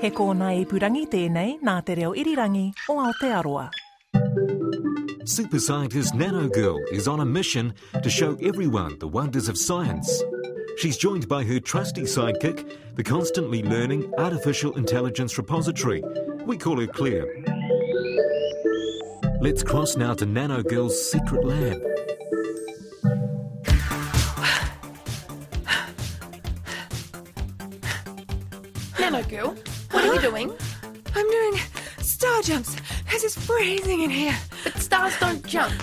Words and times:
He 0.00 0.12
kōna 0.14 0.52
i 0.54 0.62
purangi 0.62 1.08
tēnei 1.10 1.56
nā 1.66 1.80
te 1.82 1.96
reo 1.98 2.12
irirangi 2.14 2.68
o 2.88 3.00
Aotearoa. 3.02 3.64
Super 5.24 5.58
scientist 5.58 6.14
Nano 6.14 6.48
Girl 6.48 6.78
is 6.92 7.08
on 7.08 7.18
a 7.18 7.24
mission 7.24 7.74
to 8.00 8.08
show 8.08 8.36
everyone 8.40 8.96
the 9.00 9.08
wonders 9.08 9.48
of 9.48 9.58
science. 9.58 10.22
She's 10.76 10.96
joined 10.96 11.26
by 11.26 11.42
her 11.42 11.58
trusty 11.58 12.02
sidekick, 12.02 12.94
the 12.94 13.02
constantly 13.02 13.64
learning 13.64 14.12
artificial 14.18 14.76
intelligence 14.76 15.36
repository. 15.36 16.04
We 16.46 16.56
call 16.56 16.78
her 16.78 16.86
Claire. 16.86 17.26
Let's 19.40 19.64
cross 19.64 19.96
now 19.96 20.14
to 20.14 20.26
Nano 20.26 20.62
Girl's 20.62 21.10
secret 21.10 21.44
lab. 21.44 21.82
Nano 29.00 29.22
girl, 29.24 29.56
what 29.90 30.04
are 30.04 30.14
you 30.14 30.20
doing? 30.20 30.52
I'm 31.14 31.30
doing 31.30 31.54
star 31.98 32.42
jumps 32.42 32.76
because 33.04 33.24
it's 33.24 33.46
freezing 33.46 34.02
in 34.02 34.10
here. 34.10 34.36
But 34.64 34.78
stars 34.78 35.18
don't 35.18 35.44
jump. 35.46 35.74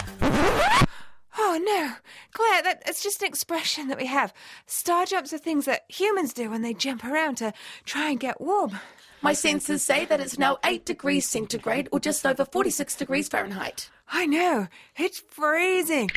Oh 1.37 1.59
no, 1.61 1.93
Claire, 2.31 2.63
that, 2.63 2.83
it's 2.85 3.03
just 3.03 3.21
an 3.21 3.27
expression 3.27 3.89
that 3.89 3.97
we 3.97 4.05
have. 4.05 4.33
Star 4.67 5.05
jumps 5.05 5.33
are 5.33 5.37
things 5.37 5.65
that 5.65 5.83
humans 5.89 6.33
do 6.33 6.49
when 6.49 6.61
they 6.61 6.73
jump 6.73 7.03
around 7.03 7.35
to 7.37 7.53
try 7.83 8.09
and 8.09 8.19
get 8.19 8.39
warm. 8.39 8.79
My 9.21 9.33
sensors 9.33 9.79
say 9.79 10.05
that 10.05 10.21
it's 10.21 10.37
now 10.37 10.57
8 10.63 10.85
degrees 10.85 11.27
centigrade 11.27 11.89
or 11.91 11.99
just 11.99 12.25
over 12.25 12.45
46 12.45 12.95
degrees 12.95 13.27
Fahrenheit. 13.27 13.89
I 14.07 14.25
know, 14.27 14.67
it's 14.97 15.19
freezing. 15.19 16.09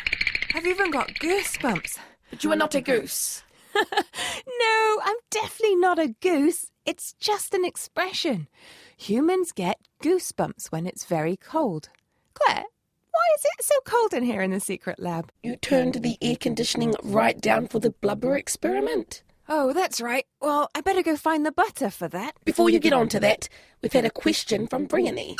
I've 0.54 0.66
even 0.66 0.90
got 0.90 1.08
goosebumps. 1.14 1.98
But 2.30 2.44
you 2.44 2.52
are 2.52 2.56
not 2.56 2.74
a 2.74 2.80
goose. 2.80 3.42
No, 4.60 5.00
I'm 5.04 5.16
definitely 5.30 5.76
not 5.76 5.98
a 5.98 6.08
goose. 6.20 6.70
It's 6.88 7.12
just 7.20 7.52
an 7.52 7.66
expression. 7.66 8.48
Humans 8.96 9.52
get 9.52 9.76
goosebumps 10.02 10.68
when 10.68 10.86
it's 10.86 11.04
very 11.04 11.36
cold. 11.36 11.90
Claire, 12.32 12.64
why 12.64 13.26
is 13.36 13.44
it 13.44 13.62
so 13.62 13.74
cold 13.84 14.14
in 14.14 14.22
here 14.22 14.40
in 14.40 14.52
the 14.52 14.58
secret 14.58 14.98
lab? 14.98 15.30
You 15.42 15.56
turned 15.56 15.96
the 15.96 16.16
air 16.22 16.36
conditioning 16.36 16.94
right 17.02 17.38
down 17.38 17.68
for 17.68 17.78
the 17.78 17.90
blubber 17.90 18.38
experiment. 18.38 19.22
Oh, 19.50 19.74
that's 19.74 20.00
right. 20.00 20.24
Well, 20.40 20.70
I 20.74 20.80
better 20.80 21.02
go 21.02 21.14
find 21.14 21.44
the 21.44 21.52
butter 21.52 21.90
for 21.90 22.08
that. 22.08 22.36
Before 22.46 22.70
you 22.70 22.78
get 22.78 22.94
on 22.94 23.10
to 23.10 23.20
that, 23.20 23.50
we've 23.82 23.92
had 23.92 24.06
a 24.06 24.10
question 24.10 24.66
from 24.66 24.86
Briony. 24.86 25.36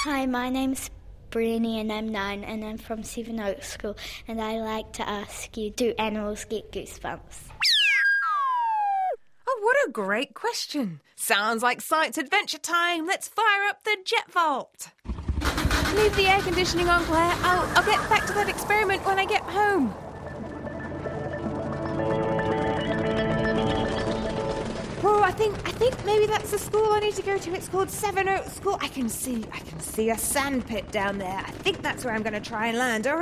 Hi, 0.00 0.26
my 0.26 0.50
name's 0.50 0.90
Briony 1.30 1.80
and 1.80 1.90
I'm 1.90 2.10
nine 2.10 2.44
and 2.44 2.62
I'm 2.62 2.76
from 2.76 3.02
Seven 3.02 3.40
Oaks 3.40 3.70
School 3.72 3.96
and 4.28 4.42
I 4.42 4.60
like 4.60 4.92
to 4.92 5.08
ask 5.08 5.56
you, 5.56 5.70
do 5.70 5.94
animals 5.98 6.44
get 6.44 6.70
goosebumps? 6.70 7.51
Oh, 9.54 9.60
what 9.60 9.76
a 9.86 9.92
great 9.92 10.32
question. 10.32 11.00
Sounds 11.14 11.62
like 11.62 11.82
science 11.82 12.16
adventure 12.16 12.56
time. 12.58 13.06
Let's 13.06 13.28
fire 13.28 13.66
up 13.68 13.84
the 13.84 13.98
jet 14.02 14.32
vault. 14.32 14.88
Leave 15.94 16.16
the 16.16 16.26
air 16.26 16.40
conditioning 16.40 16.88
on, 16.88 17.04
Claire. 17.04 17.34
I'll, 17.42 17.68
I'll 17.76 17.84
get 17.84 18.08
back 18.08 18.26
to 18.28 18.32
that 18.32 18.48
experiment 18.48 19.04
when 19.04 19.18
I 19.18 19.26
get 19.26 19.42
home. 19.42 19.94
Oh, 25.04 25.22
I 25.22 25.32
think 25.32 25.54
I 25.68 25.72
think 25.72 26.02
maybe 26.06 26.26
that's 26.26 26.50
the 26.50 26.58
school 26.58 26.90
I 26.92 27.00
need 27.00 27.14
to 27.16 27.22
go 27.22 27.36
to. 27.36 27.52
It's 27.52 27.68
called 27.68 27.90
Seven 27.90 28.28
Oaks 28.28 28.54
School. 28.54 28.78
I 28.80 28.88
can 28.88 29.10
see 29.10 29.44
I 29.52 29.58
can 29.58 29.80
see 29.80 30.08
a 30.08 30.16
sandpit 30.16 30.90
down 30.90 31.18
there. 31.18 31.42
I 31.44 31.50
think 31.50 31.82
that's 31.82 32.06
where 32.06 32.14
I'm 32.14 32.22
going 32.22 32.32
to 32.32 32.40
try 32.40 32.68
and 32.68 32.78
land. 32.78 33.06
All 33.06 33.18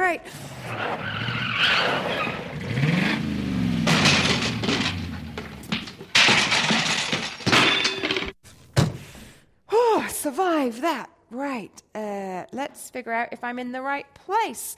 survive 10.31 10.81
that. 10.83 11.11
Right. 11.33 11.83
Uh, 11.93 12.45
let's 12.53 12.89
figure 12.91 13.13
out 13.13 13.31
if 13.33 13.43
I'm 13.43 13.59
in 13.59 13.73
the 13.73 13.83
right 13.83 14.07
place. 14.15 14.77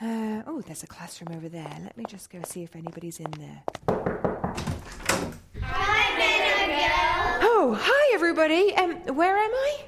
Uh, 0.00 0.42
oh, 0.46 0.62
there's 0.66 0.82
a 0.82 0.86
classroom 0.86 1.36
over 1.36 1.48
there. 1.48 1.76
Let 1.82 1.94
me 1.96 2.04
just 2.08 2.30
go 2.30 2.40
see 2.46 2.62
if 2.62 2.74
anybody's 2.74 3.20
in 3.20 3.30
there. 3.32 3.62
Hi, 5.60 6.18
Nano 6.18 6.72
Girl. 6.72 7.50
Oh, 7.50 7.78
hi 7.78 8.14
everybody. 8.14 8.74
Um, 8.76 8.94
where 9.14 9.36
am 9.36 9.50
I? 9.50 9.84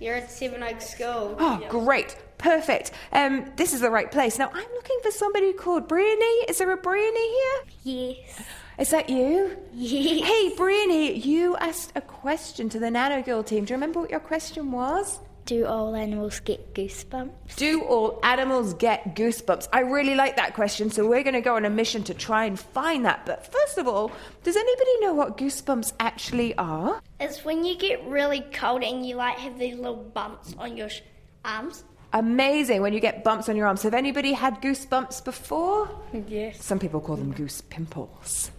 You're 0.00 0.16
at 0.16 0.32
Seven 0.32 0.64
Oaks 0.64 0.90
School. 0.90 1.36
Oh, 1.38 1.64
great. 1.68 2.16
Perfect. 2.38 2.90
Um, 3.12 3.52
this 3.54 3.72
is 3.72 3.80
the 3.80 3.90
right 3.90 4.10
place. 4.10 4.36
Now, 4.38 4.50
I'm 4.52 4.72
looking 4.74 4.98
for 5.00 5.12
somebody 5.12 5.52
called 5.52 5.86
Briony. 5.86 6.44
Is 6.48 6.58
there 6.58 6.72
a 6.72 6.76
Briony 6.76 7.28
here? 7.28 7.62
Yes. 7.84 8.42
Is 8.78 8.90
that 8.90 9.08
you? 9.08 9.56
Yes. 9.74 10.26
Hey, 10.28 10.54
Briony, 10.56 11.16
you 11.18 11.56
asked 11.56 11.92
a 11.94 12.00
question 12.02 12.68
to 12.68 12.78
the 12.78 12.90
Nano 12.90 13.22
Girl 13.22 13.42
team. 13.42 13.64
Do 13.64 13.72
you 13.72 13.76
remember 13.76 14.00
what 14.00 14.10
your 14.10 14.20
question 14.20 14.70
was? 14.70 15.18
Do 15.46 15.64
all 15.64 15.94
animals 15.94 16.40
get 16.40 16.74
goosebumps? 16.74 17.54
Do 17.56 17.84
all 17.84 18.18
animals 18.24 18.74
get 18.74 19.14
goosebumps? 19.14 19.68
I 19.72 19.80
really 19.80 20.14
like 20.16 20.36
that 20.36 20.54
question, 20.54 20.90
so 20.90 21.06
we're 21.08 21.22
going 21.22 21.34
to 21.34 21.40
go 21.40 21.54
on 21.56 21.64
a 21.64 21.70
mission 21.70 22.02
to 22.04 22.14
try 22.14 22.44
and 22.46 22.58
find 22.58 23.04
that. 23.06 23.24
But 23.24 23.50
first 23.50 23.78
of 23.78 23.86
all, 23.86 24.10
does 24.42 24.56
anybody 24.56 25.00
know 25.00 25.14
what 25.14 25.38
goosebumps 25.38 25.92
actually 26.00 26.54
are? 26.58 27.00
It's 27.20 27.44
when 27.44 27.64
you 27.64 27.78
get 27.78 28.04
really 28.06 28.40
cold 28.52 28.82
and 28.82 29.06
you 29.06 29.14
like 29.14 29.38
have 29.38 29.56
these 29.58 29.76
little 29.76 29.94
bumps 29.96 30.54
on 30.58 30.76
your 30.76 30.88
sh- 30.90 31.02
arms. 31.44 31.84
Amazing 32.12 32.82
when 32.82 32.92
you 32.92 33.00
get 33.00 33.22
bumps 33.22 33.48
on 33.48 33.56
your 33.56 33.68
arms. 33.68 33.84
Have 33.84 33.94
anybody 33.94 34.32
had 34.32 34.60
goosebumps 34.60 35.24
before? 35.24 35.88
Yes. 36.26 36.62
Some 36.64 36.78
people 36.80 37.00
call 37.00 37.16
them 37.16 37.32
goose 37.32 37.60
pimples. 37.60 38.50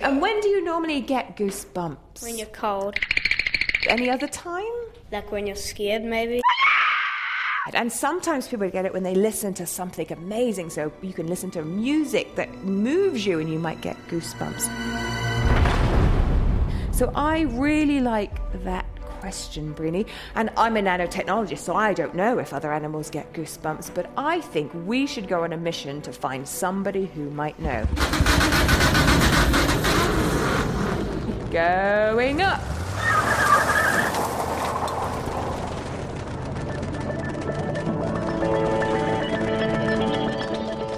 And 0.00 0.20
when 0.20 0.40
do 0.40 0.48
you 0.48 0.62
normally 0.64 1.00
get 1.00 1.36
goosebumps? 1.36 2.22
When 2.22 2.38
you're 2.38 2.46
cold. 2.48 2.98
Any 3.88 4.10
other 4.10 4.28
time? 4.28 4.64
Like 5.10 5.32
when 5.32 5.46
you're 5.46 5.56
scared, 5.56 6.04
maybe. 6.04 6.40
And 7.74 7.92
sometimes 7.92 8.48
people 8.48 8.68
get 8.70 8.86
it 8.86 8.92
when 8.92 9.02
they 9.02 9.14
listen 9.14 9.52
to 9.54 9.66
something 9.66 10.10
amazing. 10.12 10.70
So 10.70 10.92
you 11.02 11.12
can 11.12 11.26
listen 11.26 11.50
to 11.52 11.62
music 11.62 12.34
that 12.36 12.52
moves 12.64 13.26
you 13.26 13.40
and 13.40 13.50
you 13.50 13.58
might 13.58 13.80
get 13.80 13.96
goosebumps. 14.08 14.62
So 16.94 17.12
I 17.14 17.42
really 17.42 18.00
like 18.00 18.32
that 18.64 18.86
question, 19.20 19.72
Briony. 19.72 20.06
And 20.34 20.50
I'm 20.56 20.76
a 20.76 20.80
nanotechnologist, 20.80 21.58
so 21.58 21.74
I 21.74 21.92
don't 21.92 22.14
know 22.14 22.38
if 22.38 22.52
other 22.52 22.72
animals 22.72 23.10
get 23.10 23.32
goosebumps, 23.32 23.94
but 23.94 24.10
I 24.16 24.40
think 24.40 24.72
we 24.86 25.06
should 25.06 25.28
go 25.28 25.44
on 25.44 25.52
a 25.52 25.56
mission 25.56 26.00
to 26.02 26.12
find 26.12 26.48
somebody 26.48 27.06
who 27.06 27.30
might 27.30 27.58
know. 27.60 27.86
Going 31.50 32.42
up. 32.42 32.60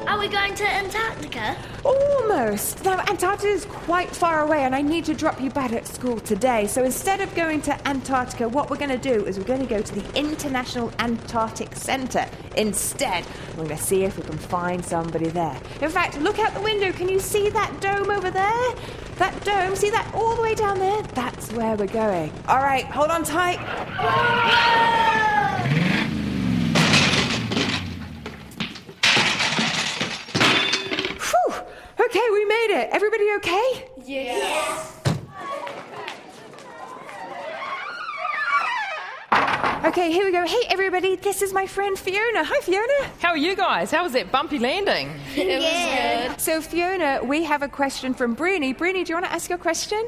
Are 0.09 0.19
we 0.19 0.27
going 0.27 0.55
to 0.56 0.65
Antarctica? 0.66 1.56
Almost. 1.84 2.84
Now, 2.84 2.99
Antarctica 2.99 3.47
is 3.47 3.65
quite 3.65 4.09
far 4.09 4.43
away, 4.43 4.65
and 4.65 4.75
I 4.75 4.83
need 4.83 5.05
to 5.05 5.15
drop 5.15 5.41
you 5.41 5.50
back 5.50 5.72
at 5.72 5.87
school 5.87 6.19
today. 6.19 6.67
So 6.67 6.82
instead 6.82 7.21
of 7.21 7.32
going 7.37 7.62
to 7.62 7.88
Antarctica, 7.88 8.49
what 8.49 8.71
we're 8.71 8.77
going 8.77 8.91
to 8.91 8.99
do 8.99 9.25
is 9.27 9.38
we're 9.38 9.44
going 9.44 9.61
to 9.61 9.67
go 9.72 9.81
to 9.81 9.94
the 9.94 10.19
International 10.19 10.93
Antarctic 10.99 11.77
Centre 11.77 12.27
instead. 12.56 13.25
We're 13.50 13.67
going 13.67 13.77
to 13.77 13.82
see 13.82 14.03
if 14.03 14.17
we 14.17 14.25
can 14.25 14.37
find 14.37 14.84
somebody 14.84 15.28
there. 15.28 15.61
In 15.81 15.91
fact, 15.91 16.19
look 16.19 16.41
out 16.41 16.55
the 16.55 16.61
window. 16.61 16.91
Can 16.91 17.09
you 17.09 17.21
see 17.21 17.50
that 17.50 17.81
dome 17.81 18.11
over 18.11 18.32
there? 18.32 18.75
That 19.20 19.44
dome, 19.44 19.76
see 19.76 19.91
that 19.91 20.10
all 20.14 20.34
the 20.34 20.41
way 20.41 20.54
down 20.54 20.78
there? 20.78 21.03
That's 21.03 21.53
where 21.53 21.76
we're 21.76 21.86
going. 21.88 22.32
All 22.48 22.56
right, 22.56 22.86
hold 22.86 23.10
on 23.10 23.22
tight. 23.22 23.58
Whew. 31.20 31.54
Okay, 32.03 32.31
we 32.32 32.44
made 32.47 32.81
it. 32.81 32.88
Everybody 32.92 33.31
okay? 33.36 33.90
Okay, 39.82 40.12
here 40.12 40.27
we 40.27 40.31
go. 40.31 40.47
Hey, 40.47 40.61
everybody, 40.69 41.17
this 41.17 41.41
is 41.41 41.55
my 41.55 41.67
friend 41.67 41.99
Fiona. 41.99 42.44
Hi, 42.44 42.61
Fiona. 42.61 43.11
How 43.19 43.31
are 43.31 43.37
you 43.38 43.56
guys? 43.56 43.91
How 43.91 44.03
was 44.03 44.12
that 44.12 44.31
bumpy 44.31 44.59
landing? 44.59 45.09
It 45.35 45.59
was 45.59 46.29
good. 46.29 46.38
So, 46.38 46.61
Fiona, 46.61 47.21
we 47.25 47.44
have 47.44 47.62
a 47.62 47.69
question 47.69 48.12
from 48.12 48.35
Briony. 48.35 48.75
Briony, 48.75 49.05
do 49.05 49.09
you 49.09 49.17
want 49.17 49.25
to 49.25 49.32
ask 49.32 49.49
your 49.49 49.56
question? 49.56 50.06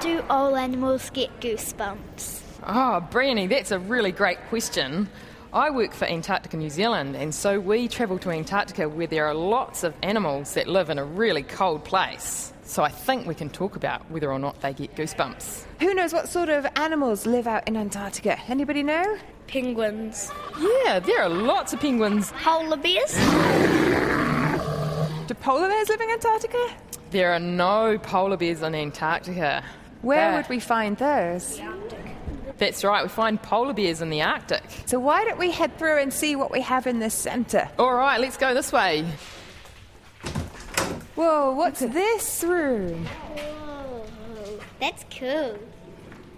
Do 0.00 0.24
all 0.28 0.56
animals 0.56 1.10
get 1.10 1.30
goosebumps? 1.40 2.40
Ah, 2.64 2.96
oh, 2.96 3.00
Briony, 3.12 3.46
that's 3.46 3.70
a 3.70 3.78
really 3.78 4.10
great 4.10 4.40
question. 4.48 5.08
I 5.52 5.70
work 5.70 5.92
for 5.92 6.06
Antarctica 6.06 6.56
New 6.56 6.70
Zealand, 6.70 7.14
and 7.14 7.32
so 7.32 7.60
we 7.60 7.86
travel 7.86 8.18
to 8.18 8.30
Antarctica 8.30 8.88
where 8.88 9.06
there 9.06 9.28
are 9.28 9.34
lots 9.34 9.84
of 9.84 9.94
animals 10.02 10.54
that 10.54 10.66
live 10.66 10.90
in 10.90 10.98
a 10.98 11.04
really 11.04 11.44
cold 11.44 11.84
place. 11.84 12.52
So 12.64 12.82
I 12.82 12.88
think 12.88 13.26
we 13.26 13.34
can 13.34 13.50
talk 13.50 13.76
about 13.76 14.10
whether 14.10 14.32
or 14.32 14.38
not 14.38 14.60
they 14.60 14.72
get 14.72 14.94
goosebumps. 14.96 15.64
Who 15.80 15.92
knows 15.94 16.12
what 16.12 16.28
sort 16.28 16.48
of 16.48 16.66
animals 16.76 17.26
live 17.26 17.46
out 17.46 17.68
in 17.68 17.76
Antarctica? 17.76 18.38
Anybody 18.48 18.82
know? 18.82 19.18
Penguins. 19.46 20.30
Yeah, 20.58 20.98
there 20.98 21.22
are 21.22 21.28
lots 21.28 21.72
of 21.74 21.80
penguins. 21.80 22.32
Polar 22.42 22.76
bears? 22.78 23.12
Do 25.26 25.34
polar 25.34 25.68
bears 25.68 25.88
live 25.90 26.00
in 26.00 26.10
Antarctica? 26.10 26.68
There 27.10 27.32
are 27.32 27.38
no 27.38 27.98
polar 27.98 28.36
bears 28.36 28.62
in 28.62 28.74
Antarctica. 28.74 29.62
Where 30.02 30.30
There. 30.30 30.36
would 30.40 30.48
we 30.48 30.58
find 30.60 30.96
those? 30.96 31.60
That's 32.58 32.82
right, 32.84 33.02
we 33.02 33.08
find 33.08 33.40
polar 33.42 33.72
bears 33.74 34.00
in 34.00 34.10
the 34.10 34.22
Arctic. 34.22 34.62
So 34.86 34.98
why 34.98 35.24
don't 35.24 35.38
we 35.38 35.50
head 35.50 35.76
through 35.78 35.98
and 35.98 36.12
see 36.12 36.34
what 36.36 36.50
we 36.50 36.60
have 36.62 36.86
in 36.86 36.98
this 36.98 37.14
centre? 37.14 37.68
All 37.78 37.92
right, 37.94 38.20
let's 38.20 38.36
go 38.36 38.54
this 38.54 38.72
way. 38.72 39.04
Whoa, 41.14 41.52
what's 41.52 41.80
this 41.80 42.42
room? 42.44 43.06
Whoa, 43.06 44.06
that's 44.80 45.04
cool. 45.16 45.58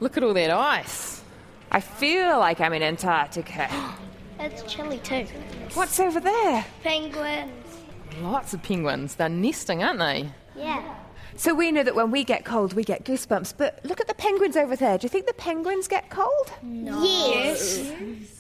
Look 0.01 0.17
at 0.17 0.23
all 0.23 0.35
that 0.35 0.51
ice. 0.51 1.23
I 1.71 1.81
feel 1.81 2.39
like 2.39 2.61
I'm 2.61 2.73
in 2.73 2.83
Antarctica. 2.83 3.69
It's 4.39 4.63
chilly 4.71 4.99
too. 4.99 5.27
What's 5.73 5.99
over 5.99 6.21
there? 6.21 6.63
Penguins. 6.83 7.79
Lots 8.21 8.53
of 8.53 8.63
penguins. 8.63 9.15
They're 9.15 9.31
nesting, 9.31 9.83
aren't 9.83 9.99
they? 9.99 10.29
Yeah. 10.55 10.95
So 11.37 11.55
we 11.55 11.73
know 11.73 11.83
that 11.83 11.95
when 11.95 12.11
we 12.11 12.23
get 12.23 12.45
cold, 12.45 12.75
we 12.75 12.85
get 12.85 13.05
goosebumps. 13.05 13.55
But 13.57 13.81
look 13.85 13.99
at 13.99 14.09
the 14.09 14.15
penguins 14.15 14.57
over 14.57 14.77
there. 14.77 14.99
Do 14.99 15.07
you 15.07 15.09
think 15.09 15.27
the 15.27 15.33
penguins 15.33 15.89
get 15.89 16.11
cold? 16.11 16.53
Yes. 16.63 17.91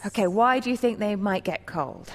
Okay, 0.05 0.27
why 0.27 0.61
do 0.61 0.69
you 0.69 0.77
think 0.77 0.99
they 0.99 1.17
might 1.17 1.44
get 1.44 1.65
cold? 1.65 2.11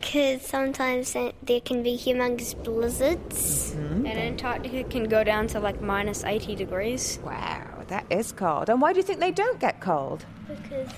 Because 0.00 0.42
sometimes 0.42 1.12
there- 1.12 1.32
there 1.42 1.60
can 1.60 1.82
be 1.82 1.96
humongous 1.96 2.54
blizzards. 2.64 3.74
And 3.74 4.06
Antarctica 4.06 4.82
can 4.84 5.04
go 5.04 5.22
down 5.22 5.46
to 5.48 5.60
like 5.60 5.80
minus 5.82 6.24
80 6.24 6.54
degrees. 6.56 7.18
Wow, 7.24 7.84
that 7.88 8.06
is 8.10 8.32
cold. 8.32 8.68
And 8.70 8.80
why 8.80 8.92
do 8.92 8.96
you 8.98 9.02
think 9.02 9.20
they 9.20 9.30
don't 9.30 9.60
get 9.60 9.80
cold? 9.80 10.24
Because 10.48 10.88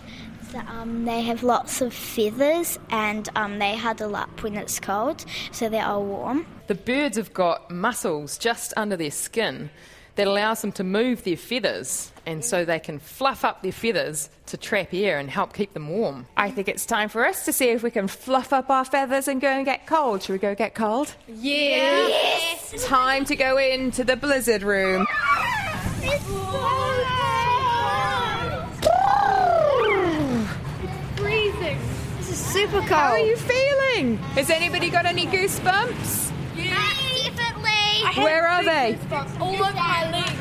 so, 0.53 0.61
um, 0.69 1.05
they 1.05 1.23
have 1.23 1.43
lots 1.43 1.81
of 1.81 1.93
feathers 1.93 2.79
and 2.91 3.29
um, 3.35 3.59
they 3.59 3.77
huddle 3.77 4.15
up 4.15 4.43
when 4.43 4.55
it's 4.57 4.79
cold, 4.79 5.25
so 5.51 5.69
they're 5.69 5.85
all 5.85 6.05
warm. 6.05 6.47
The 6.69 6.75
birds 6.77 7.17
have 7.17 7.35
got 7.35 7.71
muscles 7.71 8.39
just 8.39 8.73
under 8.77 8.97
their 8.97 9.11
skin 9.11 9.71
that 10.15 10.27
allows 10.27 10.61
them 10.61 10.73
to 10.73 10.85
move 10.85 11.25
their 11.25 11.37
feathers, 11.37 12.13
and 12.27 12.45
so 12.45 12.65
they 12.65 12.79
can 12.79 12.99
fluff 12.99 13.45
up 13.45 13.63
their 13.63 13.73
feathers 13.73 14.29
to 14.47 14.57
trap 14.57 14.93
air 14.93 15.19
and 15.19 15.31
help 15.31 15.55
keep 15.55 15.73
them 15.73 15.89
warm. 15.89 16.27
I 16.37 16.51
think 16.51 16.69
it's 16.69 16.85
time 16.85 17.09
for 17.09 17.25
us 17.27 17.45
to 17.47 17.53
see 17.53 17.71
if 17.71 17.83
we 17.83 17.91
can 17.91 18.09
fluff 18.09 18.53
up 18.53 18.69
our 18.69 18.85
feathers 18.85 19.27
and 19.29 19.41
go 19.41 19.49
and 19.49 19.65
get 19.65 19.87
cold. 19.87 20.23
Should 20.23 20.33
we 20.33 20.39
go 20.39 20.55
get 20.55 20.75
cold? 20.75 21.15
Yes. 21.29 22.85
Time 22.87 23.25
to 23.25 23.37
go 23.37 23.57
into 23.57 24.05
the 24.05 24.17
blizzard 24.17 24.63
room. 24.63 25.07
It's 26.03 26.25
freezing. 31.17 31.79
This 32.19 32.31
is 32.31 32.39
super 32.39 32.79
cold. 32.81 32.91
How 32.91 33.13
are 33.13 33.19
you 33.19 33.37
feeling? 33.37 34.19
Has 34.35 34.51
anybody 34.51 34.91
got 34.91 35.07
any 35.07 35.27
goosebumps? 35.27 36.32
Definitely. 38.15 38.25
Where 38.25 38.47
are 38.47 38.63
they? 38.63 38.99
All 39.41 39.55
over 39.55 39.73
my 39.73 40.11
legs. 40.11 40.39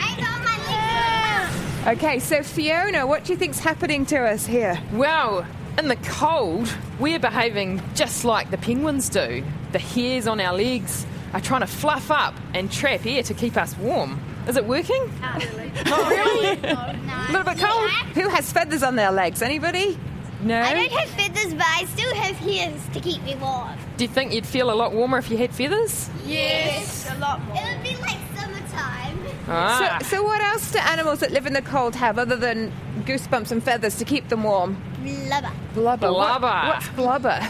I 0.00 0.16
got 0.20 0.44
my 0.44 1.86
legs. 1.86 1.98
Okay, 1.98 2.18
so 2.18 2.42
Fiona, 2.42 3.06
what 3.06 3.24
do 3.24 3.32
you 3.32 3.38
think's 3.38 3.58
happening 3.58 4.04
to 4.06 4.18
us 4.18 4.44
here? 4.44 4.78
Well, 4.92 5.46
in 5.78 5.88
the 5.88 5.96
cold, 5.96 6.68
we're 6.98 7.18
behaving 7.18 7.82
just 7.94 8.24
like 8.24 8.50
the 8.50 8.58
penguins 8.58 9.08
do. 9.08 9.42
The 9.72 9.78
hairs 9.78 10.26
on 10.26 10.40
our 10.40 10.54
legs 10.54 11.06
are 11.32 11.40
trying 11.40 11.62
to 11.62 11.66
fluff 11.66 12.10
up 12.10 12.34
and 12.52 12.70
trap 12.70 13.06
air 13.06 13.22
to 13.22 13.34
keep 13.34 13.56
us 13.56 13.76
warm. 13.78 14.20
Is 14.46 14.58
it 14.58 14.66
working? 14.66 15.10
Not 15.20 15.42
really. 15.42 15.72
Not 15.86 16.10
really? 16.10 16.48
A 16.48 17.26
little 17.30 17.44
bit 17.44 17.58
cold. 17.58 17.90
Who 18.14 18.28
has 18.28 18.52
feathers 18.52 18.82
on 18.82 18.96
their 18.96 19.10
legs? 19.10 19.40
Anybody? 19.40 19.98
No. 20.44 20.60
I 20.60 20.74
don't 20.74 20.92
have 20.92 21.08
feathers, 21.10 21.54
but 21.54 21.66
I 21.66 21.84
still 21.86 22.14
have 22.14 22.36
hairs 22.36 22.80
to 22.92 23.00
keep 23.00 23.22
me 23.22 23.34
warm. 23.36 23.70
Do 23.96 24.04
you 24.04 24.08
think 24.08 24.32
you'd 24.32 24.46
feel 24.46 24.70
a 24.70 24.74
lot 24.74 24.92
warmer 24.92 25.18
if 25.18 25.30
you 25.30 25.36
had 25.38 25.52
feathers? 25.54 26.10
Yes, 26.26 27.10
a 27.10 27.18
lot 27.18 27.42
more. 27.46 27.56
It 27.56 27.74
would 27.76 27.82
be 27.82 27.96
like 28.02 28.18
summertime. 28.36 29.18
Ah. 29.48 29.98
So, 30.02 30.16
so 30.16 30.22
what 30.22 30.40
else 30.42 30.70
do 30.72 30.78
animals 30.80 31.20
that 31.20 31.30
live 31.32 31.46
in 31.46 31.54
the 31.54 31.62
cold 31.62 31.94
have 31.96 32.18
other 32.18 32.36
than 32.36 32.72
goosebumps 33.04 33.50
and 33.52 33.62
feathers 33.62 33.96
to 33.96 34.04
keep 34.04 34.28
them 34.28 34.42
warm? 34.44 34.76
Blubber. 35.02 35.50
Blubber. 35.74 36.12
What- 36.12 36.40
Blubber. 36.40 36.66
what's 36.68 36.88
blubber? 36.90 37.40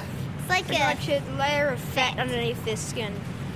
It's 0.40 0.48
like 0.48 0.70
a 0.70 1.12
a 1.12 1.36
layer 1.38 1.68
of 1.70 1.80
fat 1.80 2.18
underneath 2.18 2.62
their 2.64 2.76
skin. 2.76 3.12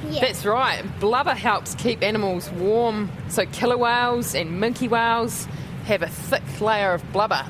yeah. 0.09 0.21
That's 0.21 0.45
right. 0.47 0.83
Blubber 1.01 1.35
helps 1.35 1.75
keep 1.75 2.03
animals 2.03 2.51
warm. 2.53 3.11
So 3.29 3.45
killer 3.47 3.77
whales 3.77 4.35
and 4.35 4.61
minke 4.61 4.89
whales 4.89 5.47
have 5.85 6.03
a 6.03 6.09
thick 6.09 6.61
layer 6.61 6.95
of 6.95 7.13
blubber. 7.13 7.45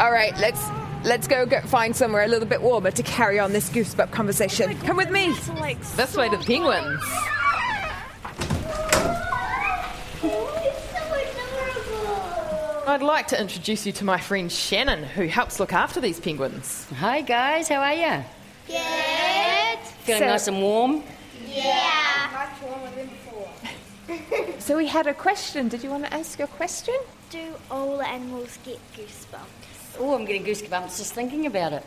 All 0.00 0.10
right, 0.10 0.36
let's 0.38 0.62
let's 1.04 1.26
go 1.28 1.46
get, 1.46 1.68
find 1.68 1.94
somewhere 1.94 2.24
a 2.24 2.28
little 2.28 2.48
bit 2.48 2.62
warmer 2.62 2.90
to 2.90 3.02
carry 3.02 3.38
on 3.38 3.52
this 3.52 3.70
goosebump 3.70 4.10
conversation. 4.10 4.76
Come 4.80 4.96
with 4.96 5.10
me. 5.10 5.28
This 5.96 6.16
way 6.16 6.28
to 6.28 6.36
the 6.36 6.44
penguins. 6.44 7.02
I'd 12.88 13.02
like 13.02 13.26
to 13.28 13.40
introduce 13.40 13.84
you 13.84 13.92
to 13.92 14.04
my 14.04 14.18
friend 14.18 14.50
Shannon, 14.50 15.02
who 15.02 15.26
helps 15.26 15.58
look 15.58 15.72
after 15.72 16.00
these 16.00 16.20
penguins. 16.20 16.86
Hi 16.98 17.20
guys, 17.20 17.68
how 17.68 17.80
are 17.80 17.94
you? 17.94 18.24
Good. 18.68 19.78
Feeling 20.04 20.20
So- 20.22 20.26
nice 20.26 20.48
and 20.48 20.62
warm? 20.62 21.02
Yeah. 21.48 22.28
Much 22.32 22.62
warmer 22.62 22.90
than 22.94 23.08
before. 23.08 24.56
So 24.60 24.76
we 24.76 24.86
had 24.86 25.06
a 25.06 25.14
question. 25.14 25.68
Did 25.68 25.84
you 25.84 25.90
want 25.90 26.04
to 26.06 26.14
ask 26.14 26.38
your 26.38 26.48
question? 26.48 26.94
Do 27.30 27.54
all 27.70 28.00
animals 28.02 28.58
get 28.64 28.78
goosebumps? 28.96 29.75
Oh, 29.98 30.14
I'm 30.14 30.26
getting 30.26 30.44
goosebumps 30.44 30.98
just 30.98 31.14
thinking 31.14 31.46
about 31.46 31.72
it. 31.72 31.82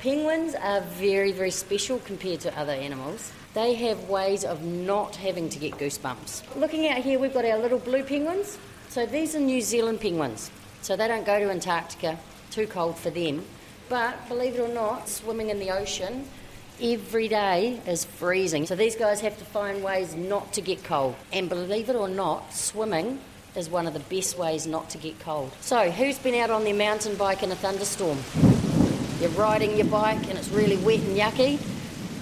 Penguins 0.00 0.54
are 0.54 0.82
very, 0.82 1.32
very 1.32 1.50
special 1.50 1.98
compared 2.00 2.40
to 2.40 2.58
other 2.58 2.72
animals. 2.72 3.32
They 3.54 3.74
have 3.74 4.10
ways 4.10 4.44
of 4.44 4.62
not 4.62 5.16
having 5.16 5.48
to 5.48 5.58
get 5.58 5.72
goosebumps. 5.72 6.56
Looking 6.56 6.88
out 6.88 6.98
here, 6.98 7.18
we've 7.18 7.32
got 7.32 7.44
our 7.46 7.58
little 7.58 7.78
blue 7.78 8.02
penguins. 8.02 8.58
So 8.90 9.06
these 9.06 9.34
are 9.34 9.40
New 9.40 9.62
Zealand 9.62 10.00
penguins. 10.00 10.50
So 10.82 10.96
they 10.96 11.08
don't 11.08 11.24
go 11.24 11.38
to 11.38 11.50
Antarctica, 11.50 12.18
too 12.50 12.66
cold 12.66 12.98
for 12.98 13.10
them. 13.10 13.42
But 13.88 14.28
believe 14.28 14.56
it 14.56 14.60
or 14.60 14.68
not, 14.68 15.08
swimming 15.08 15.48
in 15.48 15.58
the 15.58 15.70
ocean 15.70 16.26
every 16.80 17.28
day 17.28 17.80
is 17.86 18.04
freezing. 18.04 18.66
So 18.66 18.76
these 18.76 18.96
guys 18.96 19.20
have 19.20 19.38
to 19.38 19.44
find 19.44 19.82
ways 19.82 20.14
not 20.14 20.52
to 20.54 20.60
get 20.60 20.84
cold. 20.84 21.16
And 21.32 21.48
believe 21.48 21.88
it 21.88 21.96
or 21.96 22.08
not, 22.08 22.52
swimming 22.54 23.20
is 23.56 23.68
one 23.68 23.86
of 23.86 23.92
the 23.92 24.00
best 24.00 24.38
ways 24.38 24.66
not 24.66 24.90
to 24.90 24.98
get 24.98 25.18
cold. 25.20 25.50
So, 25.60 25.90
who's 25.90 26.18
been 26.18 26.34
out 26.34 26.50
on 26.50 26.64
their 26.64 26.74
mountain 26.74 27.16
bike 27.16 27.42
in 27.42 27.50
a 27.50 27.56
thunderstorm? 27.56 28.18
You're 29.20 29.30
riding 29.30 29.76
your 29.76 29.86
bike 29.86 30.28
and 30.28 30.38
it's 30.38 30.48
really 30.48 30.76
wet 30.78 31.00
and 31.00 31.16
yucky, 31.16 31.60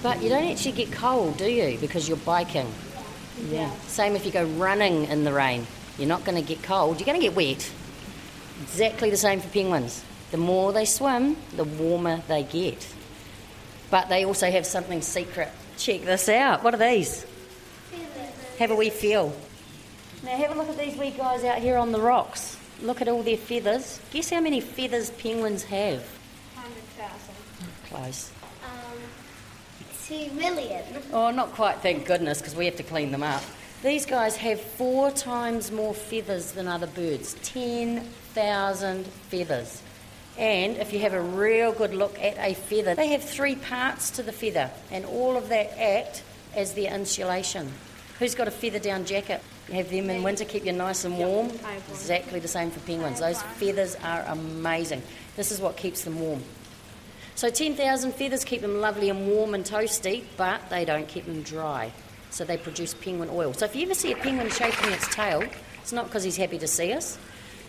but 0.03 0.21
you 0.21 0.29
don't 0.29 0.45
actually 0.49 0.73
get 0.73 0.91
cold, 0.91 1.37
do 1.37 1.49
you? 1.49 1.77
Because 1.77 2.07
you're 2.07 2.17
biking. 2.17 2.67
Yeah. 3.49 3.71
Same 3.87 4.15
if 4.15 4.25
you 4.25 4.31
go 4.31 4.45
running 4.45 5.05
in 5.05 5.23
the 5.23 5.31
rain. 5.31 5.65
You're 5.97 6.09
not 6.09 6.25
going 6.25 6.41
to 6.41 6.47
get 6.47 6.63
cold, 6.63 6.99
you're 6.99 7.05
going 7.05 7.19
to 7.19 7.25
get 7.25 7.35
wet. 7.35 7.71
Exactly 8.63 9.09
the 9.09 9.17
same 9.17 9.39
for 9.39 9.47
penguins. 9.49 10.03
The 10.31 10.37
more 10.37 10.73
they 10.73 10.85
swim, 10.85 11.37
the 11.55 11.63
warmer 11.63 12.21
they 12.27 12.43
get. 12.43 12.87
But 13.89 14.09
they 14.09 14.25
also 14.25 14.51
have 14.51 14.65
something 14.65 15.01
secret. 15.01 15.49
Check 15.77 16.01
this 16.01 16.29
out. 16.29 16.63
What 16.63 16.73
are 16.73 16.77
these? 16.77 17.25
Have 18.59 18.71
a 18.71 18.75
wee 18.75 18.89
feel. 18.89 19.33
Now 20.23 20.35
have 20.35 20.51
a 20.51 20.55
look 20.55 20.67
at 20.67 20.77
these 20.77 20.97
wee 20.97 21.11
guys 21.11 21.45
out 21.45 21.59
here 21.59 21.77
on 21.77 21.93
the 21.93 22.01
rocks. 22.01 22.57
Look 22.81 23.01
at 23.01 23.07
all 23.07 23.23
their 23.23 23.37
feathers. 23.37 24.01
Guess 24.11 24.31
how 24.31 24.41
many 24.41 24.59
feathers 24.59 25.11
penguins 25.11 25.63
have? 25.63 26.01
100,000. 26.55 27.35
Close. 27.85 28.31
Um, 28.65 28.97
two 30.05 30.29
million. 30.33 30.83
Oh, 31.13 31.31
not 31.31 31.53
quite, 31.53 31.77
thank 31.77 32.05
goodness, 32.05 32.39
because 32.39 32.55
we 32.55 32.65
have 32.65 32.75
to 32.77 32.83
clean 32.83 33.11
them 33.11 33.23
up. 33.23 33.43
These 33.81 34.05
guys 34.05 34.35
have 34.37 34.59
four 34.59 35.09
times 35.09 35.71
more 35.71 35.93
feathers 35.93 36.51
than 36.51 36.67
other 36.67 36.87
birds 36.87 37.35
10,000 37.43 39.05
feathers. 39.05 39.81
And 40.37 40.77
if 40.77 40.91
you 40.91 40.99
have 40.99 41.13
a 41.13 41.21
real 41.21 41.71
good 41.71 41.93
look 41.93 42.19
at 42.19 42.37
a 42.37 42.55
feather, 42.55 42.93
they 42.93 43.07
have 43.09 43.23
three 43.23 43.55
parts 43.55 44.11
to 44.11 44.23
the 44.23 44.33
feather, 44.33 44.69
and 44.91 45.05
all 45.05 45.37
of 45.37 45.47
that 45.49 45.77
act 45.79 46.23
as 46.55 46.73
their 46.73 46.93
insulation. 46.93 47.71
Who's 48.19 48.35
got 48.35 48.49
a 48.49 48.51
feather 48.51 48.79
down 48.79 49.05
jacket? 49.05 49.41
Have 49.71 49.89
them 49.89 50.09
in 50.09 50.23
winter, 50.23 50.43
keep 50.43 50.65
you 50.65 50.73
nice 50.73 51.05
and 51.05 51.17
warm. 51.17 51.51
Exactly 51.89 52.41
the 52.41 52.49
same 52.49 52.69
for 52.69 52.81
penguins. 52.81 53.21
Those 53.21 53.41
feathers 53.41 53.95
are 54.03 54.23
amazing. 54.27 55.01
This 55.37 55.53
is 55.53 55.61
what 55.61 55.77
keeps 55.77 56.03
them 56.03 56.19
warm. 56.19 56.43
So 57.35 57.49
10,000 57.49 58.13
feathers 58.13 58.43
keep 58.43 58.59
them 58.59 58.81
lovely 58.81 59.09
and 59.09 59.25
warm 59.29 59.53
and 59.53 59.63
toasty, 59.63 60.25
but 60.35 60.69
they 60.69 60.83
don't 60.83 61.07
keep 61.07 61.25
them 61.27 61.43
dry. 61.43 61.93
So 62.29 62.43
they 62.43 62.57
produce 62.57 62.93
penguin 62.93 63.29
oil. 63.31 63.53
So 63.53 63.63
if 63.63 63.75
you 63.75 63.83
ever 63.83 63.93
see 63.93 64.11
a 64.11 64.17
penguin 64.17 64.49
shaking 64.49 64.91
its 64.91 65.07
tail, 65.15 65.43
it's 65.81 65.93
not 65.93 66.05
because 66.05 66.25
he's 66.25 66.35
happy 66.35 66.57
to 66.59 66.67
see 66.67 66.91
us, 66.91 67.17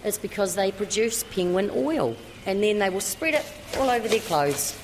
it's 0.03 0.19
because 0.19 0.57
they 0.57 0.73
produce 0.73 1.23
penguin 1.23 1.71
oil. 1.73 2.17
And 2.45 2.61
then 2.61 2.81
they 2.81 2.91
will 2.91 3.01
spread 3.01 3.35
it 3.35 3.47
all 3.79 3.89
over 3.89 4.09
their 4.09 4.19
clothes. 4.21 4.77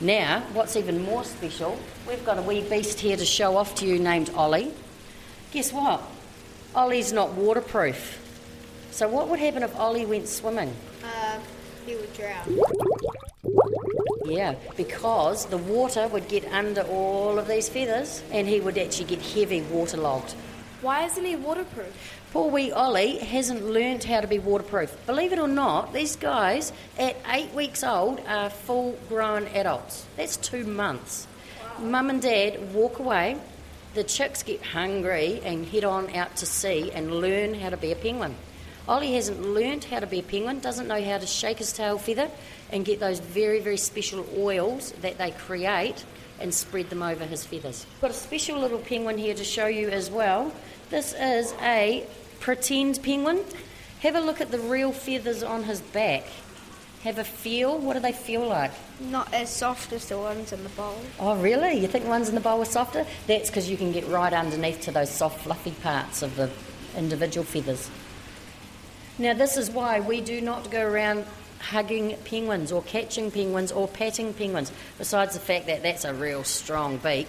Now, 0.00 0.44
what's 0.52 0.76
even 0.76 1.02
more 1.02 1.24
special, 1.24 1.76
we've 2.06 2.24
got 2.24 2.38
a 2.38 2.42
wee 2.42 2.60
beast 2.62 3.00
here 3.00 3.16
to 3.16 3.24
show 3.24 3.56
off 3.56 3.74
to 3.76 3.86
you 3.86 3.98
named 3.98 4.30
Ollie. 4.36 4.72
Guess 5.50 5.72
what? 5.72 6.00
Ollie's 6.72 7.12
not 7.12 7.32
waterproof. 7.32 8.24
So 8.92 9.08
what 9.08 9.28
would 9.28 9.40
happen 9.40 9.64
if 9.64 9.74
Ollie 9.76 10.06
went 10.06 10.28
swimming? 10.28 10.72
Uh, 11.02 11.40
he 11.84 11.96
would 11.96 12.12
drown. 12.14 12.60
Yeah, 14.24 14.54
because 14.76 15.46
the 15.46 15.58
water 15.58 16.06
would 16.06 16.28
get 16.28 16.44
under 16.52 16.82
all 16.82 17.36
of 17.36 17.48
these 17.48 17.68
feathers 17.68 18.22
and 18.30 18.46
he 18.46 18.60
would 18.60 18.78
actually 18.78 19.06
get 19.06 19.22
heavy 19.22 19.62
waterlogged. 19.62 20.32
Why 20.80 21.06
isn't 21.06 21.24
he 21.24 21.34
waterproof? 21.34 22.17
Poor 22.30 22.50
wee 22.50 22.70
Ollie 22.70 23.16
hasn't 23.20 23.64
learnt 23.64 24.04
how 24.04 24.20
to 24.20 24.26
be 24.26 24.38
waterproof. 24.38 24.94
Believe 25.06 25.32
it 25.32 25.38
or 25.38 25.48
not, 25.48 25.94
these 25.94 26.14
guys 26.14 26.74
at 26.98 27.16
eight 27.32 27.54
weeks 27.54 27.82
old 27.82 28.20
are 28.28 28.50
full 28.50 28.98
grown 29.08 29.46
adults. 29.48 30.04
That's 30.16 30.36
two 30.36 30.64
months. 30.64 31.26
Mum 31.80 32.10
and 32.10 32.20
dad 32.20 32.74
walk 32.74 32.98
away, 32.98 33.38
the 33.94 34.04
chicks 34.04 34.42
get 34.42 34.62
hungry 34.62 35.40
and 35.42 35.64
head 35.64 35.84
on 35.84 36.14
out 36.14 36.36
to 36.36 36.44
sea 36.44 36.90
and 36.92 37.10
learn 37.10 37.54
how 37.54 37.70
to 37.70 37.78
be 37.78 37.92
a 37.92 37.96
penguin. 37.96 38.34
Ollie 38.86 39.14
hasn't 39.14 39.40
learnt 39.42 39.84
how 39.84 40.00
to 40.00 40.06
be 40.06 40.18
a 40.18 40.22
penguin, 40.22 40.60
doesn't 40.60 40.86
know 40.86 41.02
how 41.02 41.16
to 41.16 41.26
shake 41.26 41.58
his 41.58 41.72
tail 41.72 41.96
feather 41.96 42.30
and 42.70 42.84
get 42.84 43.00
those 43.00 43.20
very, 43.20 43.60
very 43.60 43.78
special 43.78 44.26
oils 44.36 44.92
that 45.00 45.16
they 45.16 45.30
create 45.30 46.04
and 46.40 46.52
spread 46.54 46.90
them 46.90 47.02
over 47.02 47.24
his 47.24 47.44
feathers. 47.44 47.86
Got 48.00 48.10
a 48.10 48.14
special 48.14 48.58
little 48.58 48.78
penguin 48.78 49.18
here 49.18 49.34
to 49.34 49.44
show 49.44 49.66
you 49.66 49.88
as 49.88 50.10
well. 50.10 50.52
This 50.90 51.12
is 51.12 51.52
a 51.60 52.06
pretend 52.40 53.02
penguin. 53.02 53.44
Have 54.00 54.14
a 54.14 54.20
look 54.20 54.40
at 54.40 54.50
the 54.50 54.58
real 54.58 54.92
feathers 54.92 55.42
on 55.42 55.64
his 55.64 55.80
back. 55.82 56.24
Have 57.04 57.18
a 57.18 57.24
feel. 57.24 57.78
What 57.78 57.92
do 57.92 58.00
they 58.00 58.12
feel 58.12 58.46
like? 58.46 58.70
Not 58.98 59.32
as 59.34 59.50
soft 59.50 59.92
as 59.92 60.08
the 60.08 60.16
ones 60.16 60.52
in 60.52 60.62
the 60.62 60.70
bowl. 60.70 60.98
Oh, 61.20 61.36
really? 61.36 61.74
You 61.78 61.88
think 61.88 62.04
the 62.04 62.10
ones 62.10 62.28
in 62.30 62.34
the 62.34 62.40
bowl 62.40 62.62
are 62.62 62.64
softer? 62.64 63.06
That's 63.26 63.50
because 63.50 63.68
you 63.68 63.76
can 63.76 63.92
get 63.92 64.08
right 64.08 64.32
underneath 64.32 64.80
to 64.82 64.90
those 64.90 65.10
soft, 65.10 65.42
fluffy 65.42 65.72
parts 65.72 66.22
of 66.22 66.36
the 66.36 66.50
individual 66.96 67.44
feathers. 67.44 67.90
Now, 69.18 69.34
this 69.34 69.56
is 69.56 69.70
why 69.70 70.00
we 70.00 70.20
do 70.20 70.40
not 70.40 70.70
go 70.70 70.82
around 70.82 71.26
hugging 71.60 72.16
penguins 72.24 72.72
or 72.72 72.82
catching 72.82 73.30
penguins 73.30 73.72
or 73.72 73.88
patting 73.88 74.32
penguins, 74.32 74.72
besides 74.96 75.34
the 75.34 75.40
fact 75.40 75.66
that 75.66 75.82
that's 75.82 76.04
a 76.04 76.14
real 76.14 76.44
strong 76.44 76.96
beak. 76.96 77.28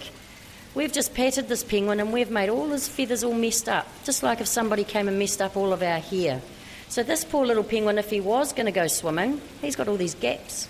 We've 0.74 0.92
just 0.92 1.14
patted 1.14 1.48
this 1.48 1.64
penguin 1.64 1.98
and 2.00 2.12
we've 2.12 2.30
made 2.30 2.48
all 2.48 2.68
his 2.68 2.86
feathers 2.86 3.24
all 3.24 3.34
messed 3.34 3.68
up, 3.68 3.88
just 4.04 4.22
like 4.22 4.40
if 4.40 4.46
somebody 4.46 4.84
came 4.84 5.08
and 5.08 5.18
messed 5.18 5.42
up 5.42 5.56
all 5.56 5.72
of 5.72 5.82
our 5.82 5.98
hair. 5.98 6.40
So, 6.88 7.02
this 7.02 7.24
poor 7.24 7.46
little 7.46 7.64
penguin, 7.64 7.98
if 7.98 8.10
he 8.10 8.20
was 8.20 8.52
going 8.52 8.66
to 8.66 8.72
go 8.72 8.86
swimming, 8.86 9.40
he's 9.60 9.76
got 9.76 9.88
all 9.88 9.96
these 9.96 10.14
gaps. 10.14 10.68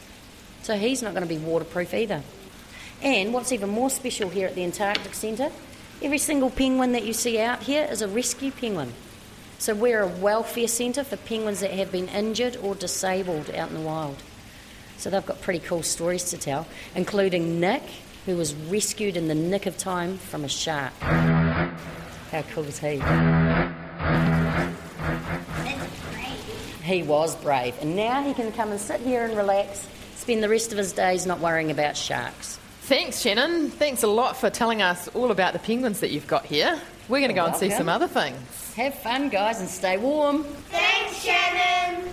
So, 0.63 0.77
he's 0.77 1.03
not 1.03 1.15
going 1.15 1.27
to 1.27 1.29
be 1.29 1.39
waterproof 1.39 1.95
either. 1.95 2.23
And 3.03 3.33
what's 3.33 3.53
even 3.53 3.71
more 3.71 3.89
special 3.89 4.29
here 4.29 4.47
at 4.47 4.55
the 4.55 4.65
Antarctic 4.65 5.15
Centre, 5.15 5.51
every 6.03 6.19
single 6.19 6.51
penguin 6.51 6.93
that 6.93 7.05
you 7.05 7.15
see 7.15 7.39
out 7.39 7.63
here 7.63 7.87
is 7.91 8.03
a 8.03 8.09
rescue 8.09 8.51
penguin. 8.51 8.93
So 9.59 9.75
we're 9.75 10.01
a 10.01 10.07
welfare 10.07 10.69
centre 10.69 11.05
for 11.05 11.19
penguins 11.19 11.61
that 11.61 11.73
have 11.73 11.93
been 11.93 12.09
injured 12.09 12.57
or 12.63 12.75
disabled 12.75 13.51
out 13.51 13.69
in 13.69 13.75
the 13.75 13.81
wild. 13.81 14.17
So 14.97 15.11
they've 15.11 15.25
got 15.25 15.43
pretty 15.43 15.59
cool 15.61 15.83
stories 15.83 16.25
to 16.31 16.39
tell, 16.39 16.67
including 16.95 17.61
Nick, 17.61 17.83
who 18.27 18.37
was 18.37 18.55
rescued 18.55 19.17
in 19.17 19.29
the 19.29 19.35
nick 19.35 19.67
of 19.67 19.77
time 19.79 20.19
from 20.19 20.45
a 20.45 20.49
shark. 20.49 20.93
How 21.01 22.43
cool 22.53 22.65
is 22.65 22.79
he? 22.79 23.01
He 26.83 27.03
was 27.03 27.37
brave, 27.37 27.75
and 27.81 27.95
now 27.97 28.23
he 28.23 28.35
can 28.35 28.53
come 28.53 28.71
and 28.71 28.81
sit 28.81 29.01
here 29.01 29.25
and 29.25 29.37
relax, 29.37 29.89
spend 30.17 30.43
the 30.43 30.49
rest 30.49 30.73
of 30.73 30.79
his 30.79 30.93
days 30.93 31.27
not 31.27 31.41
worrying 31.41 31.71
about 31.71 31.97
sharks. 31.97 32.59
Thanks, 32.83 33.21
Shannon. 33.21 33.71
Thanks 33.71 34.03
a 34.03 34.09
lot 34.09 34.37
for 34.37 34.51
telling 34.51 34.83
us 34.83 35.07
all 35.09 35.31
about 35.31 35.53
the 35.53 35.61
penguins 35.61 36.01
that 36.01 36.11
you've 36.11 36.27
got 36.27 36.45
here. 36.45 36.81
We're 37.09 37.21
going 37.21 37.29
to 37.29 37.35
go 37.35 37.47
and 37.47 37.55
see 37.55 37.71
some 37.71 37.89
other 37.89 38.09
things. 38.09 38.75
Have 38.75 38.95
fun, 38.95 39.29
guys, 39.29 39.61
and 39.61 39.69
stay 39.69 39.97
warm. 39.97 40.43
Thanks, 40.43 41.23
Shannon. 41.23 42.13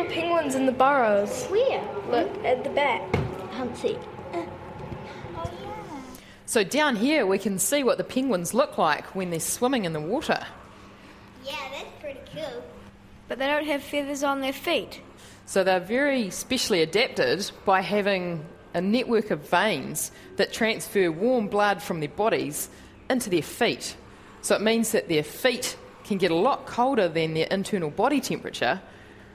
Little 0.00 0.14
penguins 0.14 0.54
in 0.54 0.66
the 0.66 0.72
burrows. 0.72 1.46
Where? 1.46 1.82
Look 2.08 2.44
at 2.44 2.64
the 2.64 2.70
back. 2.70 3.12
Can't 3.52 3.76
see. 3.76 3.98
So 6.46 6.64
down 6.64 6.96
here, 6.96 7.26
we 7.26 7.38
can 7.38 7.58
see 7.58 7.84
what 7.84 7.96
the 7.96 8.04
penguins 8.04 8.52
look 8.54 8.76
like 8.76 9.14
when 9.14 9.30
they're 9.30 9.38
swimming 9.38 9.84
in 9.84 9.92
the 9.92 10.00
water. 10.00 10.44
Yeah, 11.44 11.54
that's 11.72 11.88
pretty 12.00 12.20
cool. 12.34 12.64
But 13.28 13.38
they 13.38 13.46
don't 13.46 13.66
have 13.66 13.82
feathers 13.82 14.24
on 14.24 14.40
their 14.40 14.52
feet. 14.52 15.00
So 15.46 15.62
they're 15.62 15.78
very 15.78 16.30
specially 16.30 16.82
adapted 16.82 17.50
by 17.64 17.82
having 17.82 18.44
a 18.74 18.80
network 18.80 19.30
of 19.30 19.48
veins 19.48 20.10
that 20.36 20.52
transfer 20.52 21.12
warm 21.12 21.46
blood 21.46 21.82
from 21.82 22.00
their 22.00 22.08
bodies 22.08 22.68
into 23.08 23.30
their 23.30 23.42
feet. 23.42 23.96
So 24.42 24.56
it 24.56 24.62
means 24.62 24.90
that 24.92 25.08
their 25.08 25.22
feet 25.22 25.76
can 26.04 26.18
get 26.18 26.32
a 26.32 26.36
lot 26.36 26.66
colder 26.66 27.08
than 27.08 27.34
their 27.34 27.46
internal 27.46 27.90
body 27.90 28.20
temperature, 28.20 28.80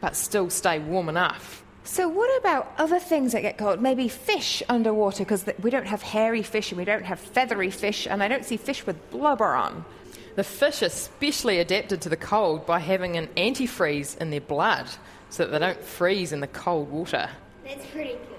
but 0.05 0.15
still 0.15 0.51
stay 0.51 0.77
warm 0.77 1.09
enough. 1.09 1.63
So, 1.83 2.07
what 2.07 2.29
about 2.39 2.71
other 2.77 2.99
things 2.99 3.31
that 3.31 3.41
get 3.41 3.57
cold? 3.57 3.81
Maybe 3.81 4.07
fish 4.07 4.61
underwater, 4.69 5.23
because 5.23 5.43
we 5.59 5.71
don't 5.71 5.87
have 5.87 6.03
hairy 6.03 6.43
fish 6.43 6.71
and 6.71 6.77
we 6.77 6.85
don't 6.85 7.05
have 7.05 7.19
feathery 7.19 7.71
fish, 7.71 8.05
and 8.05 8.21
I 8.21 8.27
don't 8.27 8.45
see 8.45 8.55
fish 8.55 8.85
with 8.85 9.09
blubber 9.09 9.55
on. 9.55 9.83
The 10.35 10.43
fish 10.43 10.83
are 10.83 10.89
specially 10.89 11.57
adapted 11.57 12.01
to 12.01 12.09
the 12.09 12.17
cold 12.17 12.67
by 12.67 12.77
having 12.77 13.17
an 13.17 13.29
antifreeze 13.35 14.15
in 14.19 14.29
their 14.29 14.41
blood 14.41 14.87
so 15.31 15.43
that 15.43 15.51
they 15.51 15.57
don't 15.57 15.83
freeze 15.83 16.31
in 16.31 16.39
the 16.39 16.53
cold 16.65 16.91
water. 16.91 17.27
That's 17.63 17.87
pretty 17.87 18.11
cool. 18.11 18.37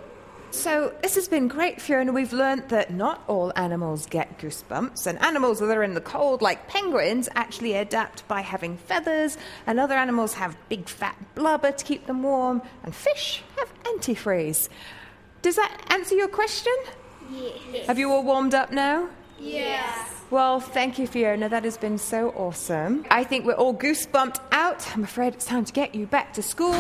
So, 0.51 0.95
this 1.03 1.15
has 1.17 1.29
been 1.29 1.49
great, 1.49 1.81
Fiona. 1.81 2.13
We've 2.13 2.33
learned 2.33 2.71
that 2.71 2.93
not 2.93 3.23
all 3.27 3.53
animals 3.57 4.07
get 4.07 4.39
goosebumps, 4.39 5.07
and 5.07 5.21
animals 5.23 5.59
that 5.59 5.77
are 5.77 5.83
in 5.83 5.95
the 5.95 6.01
cold, 6.01 6.41
like 6.41 6.67
penguins, 6.67 7.29
actually 7.35 7.75
adapt 7.75 8.27
by 8.27 8.41
having 8.41 8.77
feathers, 8.77 9.37
and 9.67 9.79
other 9.79 9.95
animals 9.95 10.35
have 10.35 10.57
big 10.69 10.89
fat 10.89 11.17
blubber 11.35 11.73
to 11.73 11.85
keep 11.85 12.07
them 12.07 12.23
warm, 12.23 12.63
and 12.85 12.95
fish 12.95 13.43
have 13.59 13.71
antifreeze. 13.85 14.69
Does 15.43 15.57
that 15.57 15.79
answer 15.91 16.15
your 16.15 16.29
question? 16.29 16.75
Yes. 17.31 17.87
Have 17.87 17.99
you 17.99 18.11
all 18.13 18.25
warmed 18.25 18.55
up 18.55 18.73
now? 18.73 19.09
Yes. 19.39 20.13
Well, 20.31 20.59
thank 20.61 20.99
you, 20.99 21.07
Fiona. 21.07 21.49
That 21.49 21.65
has 21.65 21.77
been 21.77 21.99
so 21.99 22.31
awesome. 22.31 23.05
I 23.11 23.25
think 23.25 23.45
we're 23.45 23.55
all 23.55 23.75
goosebumped 23.75 24.41
out. 24.51 24.97
I'm 24.97 25.05
afraid 25.05 25.35
it's 25.35 25.45
time 25.45 25.65
to 25.65 25.73
get 25.73 25.95
you 25.95 26.07
back 26.07 26.33
to 26.33 26.43
school. 26.43 26.75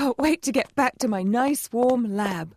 Can't 0.00 0.18
wait 0.18 0.40
to 0.40 0.50
get 0.50 0.74
back 0.74 0.96
to 0.96 1.06
my 1.08 1.22
nice 1.22 1.70
warm 1.70 2.16
lab. 2.16 2.54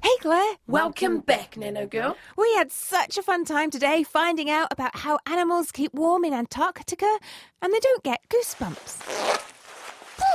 Hey, 0.00 0.16
Claire. 0.20 0.54
Welcome 0.68 1.18
back, 1.18 1.56
Nano 1.56 1.88
Girl. 1.88 2.16
We 2.38 2.54
had 2.54 2.70
such 2.70 3.18
a 3.18 3.22
fun 3.22 3.44
time 3.44 3.72
today 3.72 4.04
finding 4.04 4.48
out 4.48 4.68
about 4.70 4.94
how 4.94 5.18
animals 5.26 5.72
keep 5.72 5.92
warm 5.94 6.24
in 6.24 6.32
Antarctica 6.32 7.12
and 7.60 7.72
they 7.74 7.80
don't 7.80 8.04
get 8.04 8.20
goosebumps. 8.28 9.00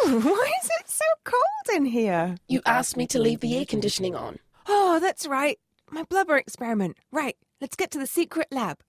Ooh, 0.08 0.20
hmm, 0.20 0.28
why 0.30 0.52
is 0.62 0.70
it 0.82 0.90
so 0.90 1.06
cold 1.24 1.78
in 1.78 1.86
here? 1.86 2.36
You 2.50 2.62
asked 2.66 2.98
me 2.98 3.08
to 3.08 3.20
leave 3.20 3.40
the 3.40 3.58
air 3.58 3.66
conditioning 3.66 4.14
on. 4.14 4.40
Oh, 4.68 5.00
that's 5.00 5.26
right. 5.26 5.58
My 5.90 6.04
blubber 6.04 6.36
experiment. 6.36 6.98
Right, 7.14 7.38
let's 7.62 7.78
get 7.78 7.92
to 7.92 7.98
the 7.98 8.08
secret 8.08 8.50
lab. 8.52 8.80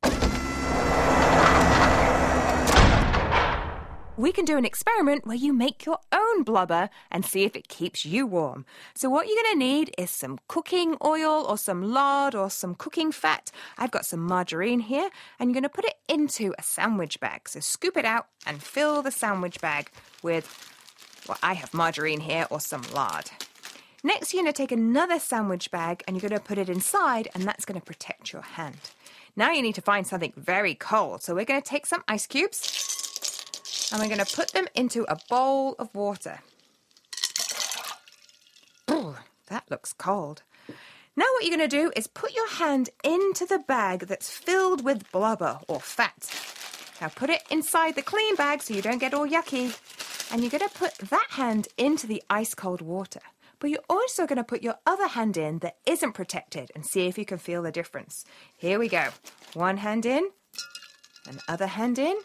We 4.19 4.33
can 4.33 4.47
do 4.47 4.57
an 4.57 4.65
experiment 4.65 5.27
where 5.27 5.37
you 5.37 5.53
make 5.53 5.85
your 5.85 5.99
own 6.11 6.43
blubber 6.43 6.89
and 7.11 7.23
see 7.23 7.45
if 7.45 7.55
it 7.55 7.69
keeps 7.69 8.07
you 8.07 8.27
warm. 8.27 8.65
So, 8.95 9.11
what 9.11 9.27
you're 9.27 9.43
going 9.43 9.53
to 9.53 9.59
need 9.59 9.95
is 9.99 10.11
some 10.11 10.39
cooking 10.49 10.97
oil 11.05 11.45
or 11.47 11.59
some 11.59 11.93
lard 11.93 12.35
or 12.35 12.49
some 12.49 12.75
cooking 12.75 13.13
fat. 13.13 13.51
I've 13.77 13.91
got 13.91 14.07
some 14.07 14.21
margarine 14.21 14.81
here, 14.81 15.11
and 15.39 15.51
you're 15.51 15.55
going 15.61 15.65
to 15.65 15.69
put 15.69 15.85
it 15.85 15.97
into 16.09 16.55
a 16.59 16.63
sandwich 16.63 17.21
bag. 17.21 17.47
So, 17.47 17.61
scoop 17.61 17.99
it 17.99 18.07
out 18.07 18.29
and 18.47 18.63
fill 18.63 19.03
the 19.03 19.11
sandwich 19.11 19.61
bag 19.61 19.91
with, 20.23 20.49
well, 21.29 21.39
I 21.43 21.53
have 21.53 21.75
margarine 21.75 22.21
here 22.21 22.47
or 22.51 22.59
some 22.59 22.85
lard. 22.95 23.31
Next, 24.03 24.33
you're 24.33 24.43
going 24.43 24.53
to 24.53 24.57
take 24.57 24.73
another 24.73 25.19
sandwich 25.19 25.71
bag 25.71 26.03
and 26.07 26.17
you're 26.17 26.27
going 26.27 26.41
to 26.41 26.47
put 26.47 26.57
it 26.57 26.71
inside, 26.71 27.29
and 27.35 27.45
that's 27.45 27.67
going 27.67 27.79
to 27.79 27.85
protect 27.85 28.33
your 28.33 28.43
hand. 28.43 28.79
Now, 29.37 29.51
you 29.51 29.61
need 29.61 29.75
to 29.75 29.83
find 29.83 30.07
something 30.07 30.33
very 30.39 30.75
cold. 30.75 31.23
So, 31.23 31.35
we're 31.35 31.45
going 31.45 31.61
to 31.61 31.69
take 31.69 31.85
some 31.85 32.03
ice 32.09 32.27
cubes 32.27 32.86
and 33.91 34.01
we're 34.01 34.09
going 34.09 34.25
to 34.25 34.37
put 34.37 34.53
them 34.53 34.67
into 34.75 35.05
a 35.09 35.19
bowl 35.29 35.75
of 35.79 35.95
water. 35.95 36.41
Ooh, 38.91 39.17
that 39.49 39.65
looks 39.71 39.93
cold. 39.93 40.43
Now, 41.17 41.25
what 41.33 41.45
you're 41.45 41.57
going 41.57 41.69
to 41.69 41.77
do 41.77 41.93
is 41.97 42.07
put 42.07 42.35
your 42.35 42.49
hand 42.49 42.91
into 43.03 43.47
the 43.47 43.59
bag 43.59 44.01
that's 44.01 44.31
filled 44.31 44.85
with 44.85 45.11
blubber 45.13 45.61
or 45.67 45.81
fat. 45.81 46.31
Now, 47.01 47.09
put 47.09 47.31
it 47.31 47.43
inside 47.51 47.95
the 47.95 48.03
clean 48.03 48.37
bag 48.37 48.63
so 48.63 48.75
you 48.75 48.83
don't 48.83 48.99
get 48.99 49.15
all 49.15 49.27
yucky. 49.27 49.75
And 50.31 50.43
you're 50.43 50.51
going 50.51 50.69
to 50.69 50.79
put 50.79 50.99
that 50.99 51.29
hand 51.31 51.69
into 51.79 52.07
the 52.07 52.23
ice 52.29 52.55
cold 52.55 52.83
water. 52.83 53.21
But 53.59 53.71
you're 53.71 53.81
also 53.89 54.27
going 54.27 54.37
to 54.37 54.45
put 54.45 54.63
your 54.63 54.77
other 54.85 55.07
hand 55.07 55.37
in 55.37 55.61
that 55.61 55.77
isn't 55.87 56.13
protected 56.13 56.71
and 56.75 56.85
see 56.85 57.07
if 57.07 57.17
you 57.17 57.25
can 57.25 57.39
feel 57.39 57.63
the 57.63 57.73
difference. 57.73 58.25
Here 58.59 58.79
we 58.79 58.89
go. 58.89 59.09
One 59.55 59.79
hand 59.79 60.05
in, 60.05 60.29
and 61.27 61.41
other 61.49 61.67
hand 61.67 61.99
in. 61.99 62.17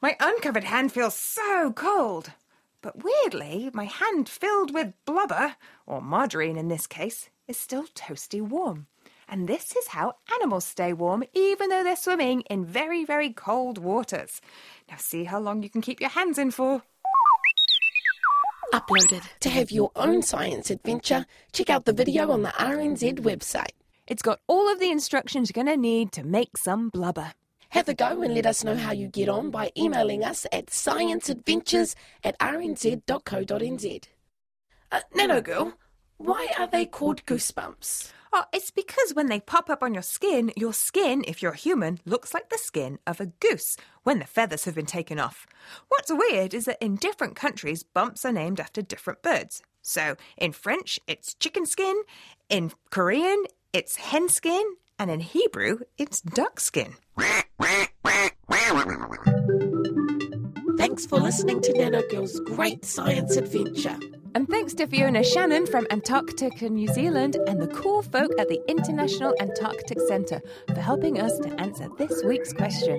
My 0.00 0.16
uncovered 0.20 0.64
hand 0.64 0.92
feels 0.92 1.14
so 1.14 1.72
cold. 1.72 2.32
But 2.82 3.02
weirdly, 3.02 3.70
my 3.72 3.84
hand 3.84 4.28
filled 4.28 4.74
with 4.74 4.92
blubber, 5.04 5.56
or 5.86 6.02
margarine 6.02 6.58
in 6.58 6.68
this 6.68 6.86
case, 6.86 7.30
is 7.48 7.56
still 7.56 7.84
toasty 7.94 8.40
warm. 8.40 8.86
And 9.28 9.48
this 9.48 9.74
is 9.74 9.88
how 9.88 10.16
animals 10.34 10.66
stay 10.66 10.92
warm 10.92 11.24
even 11.32 11.70
though 11.70 11.82
they're 11.82 11.96
swimming 11.96 12.42
in 12.42 12.64
very, 12.64 13.04
very 13.04 13.32
cold 13.32 13.78
waters. 13.78 14.40
Now, 14.90 14.96
see 14.98 15.24
how 15.24 15.40
long 15.40 15.62
you 15.62 15.70
can 15.70 15.80
keep 15.80 16.00
your 16.00 16.10
hands 16.10 16.38
in 16.38 16.50
for. 16.50 16.82
Uploaded. 18.72 19.22
To 19.40 19.48
have 19.48 19.70
your 19.70 19.90
own 19.96 20.20
science 20.22 20.70
adventure, 20.70 21.26
check 21.52 21.70
out 21.70 21.84
the 21.84 21.92
video 21.92 22.30
on 22.30 22.42
the 22.42 22.50
RNZ 22.50 23.20
website. 23.20 23.72
It's 24.06 24.22
got 24.22 24.40
all 24.46 24.70
of 24.70 24.80
the 24.80 24.90
instructions 24.90 25.48
you're 25.48 25.64
going 25.64 25.74
to 25.74 25.80
need 25.80 26.12
to 26.12 26.24
make 26.24 26.58
some 26.58 26.90
blubber. 26.90 27.32
Have 27.74 27.88
a 27.88 27.94
go 27.94 28.22
and 28.22 28.32
let 28.32 28.46
us 28.46 28.62
know 28.62 28.76
how 28.76 28.92
you 28.92 29.08
get 29.08 29.28
on 29.28 29.50
by 29.50 29.72
emailing 29.76 30.22
us 30.22 30.46
at 30.52 30.66
scienceadventures 30.66 31.96
at 32.22 32.38
rnz.co.nz. 32.38 34.04
Uh, 34.92 35.00
Nano 35.12 35.40
Girl, 35.40 35.72
why 36.16 36.46
are 36.56 36.68
they 36.68 36.86
called 36.86 37.26
goosebumps? 37.26 38.12
Oh, 38.32 38.44
it's 38.52 38.70
because 38.70 39.12
when 39.14 39.26
they 39.26 39.40
pop 39.40 39.68
up 39.68 39.82
on 39.82 39.92
your 39.92 40.04
skin, 40.04 40.52
your 40.54 40.72
skin, 40.72 41.24
if 41.26 41.42
you're 41.42 41.50
a 41.50 41.56
human, 41.56 41.98
looks 42.04 42.32
like 42.32 42.48
the 42.48 42.58
skin 42.58 43.00
of 43.08 43.20
a 43.20 43.26
goose 43.26 43.76
when 44.04 44.20
the 44.20 44.24
feathers 44.24 44.66
have 44.66 44.76
been 44.76 44.86
taken 44.86 45.18
off. 45.18 45.44
What's 45.88 46.12
weird 46.12 46.54
is 46.54 46.66
that 46.66 46.80
in 46.80 46.94
different 46.94 47.34
countries, 47.34 47.82
bumps 47.82 48.24
are 48.24 48.30
named 48.30 48.60
after 48.60 48.82
different 48.82 49.20
birds. 49.20 49.64
So 49.82 50.14
in 50.36 50.52
French, 50.52 51.00
it's 51.08 51.34
chicken 51.34 51.66
skin, 51.66 52.02
in 52.48 52.70
Korean, 52.90 53.42
it's 53.72 53.96
hen 53.96 54.28
skin, 54.28 54.64
and 54.98 55.10
in 55.10 55.20
Hebrew, 55.20 55.80
it's 55.98 56.20
duck 56.20 56.60
skin. 56.60 56.94
Thanks 60.76 61.06
for 61.06 61.18
listening 61.18 61.60
to 61.62 61.72
Nano 61.72 62.02
Girl's 62.10 62.38
great 62.40 62.84
science 62.84 63.36
adventure. 63.36 63.98
And 64.34 64.48
thanks 64.48 64.74
to 64.74 64.86
Fiona 64.86 65.22
Shannon 65.22 65.66
from 65.66 65.86
Antarctica, 65.90 66.68
New 66.68 66.88
Zealand, 66.88 67.36
and 67.46 67.60
the 67.60 67.68
cool 67.68 68.02
folk 68.02 68.32
at 68.38 68.48
the 68.48 68.60
International 68.68 69.34
Antarctic 69.40 70.00
Centre 70.08 70.40
for 70.68 70.80
helping 70.80 71.20
us 71.20 71.38
to 71.38 71.48
answer 71.60 71.88
this 71.98 72.22
week's 72.24 72.52
question. 72.52 72.98